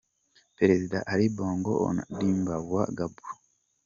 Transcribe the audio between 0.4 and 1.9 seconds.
Perezida Ali Bongo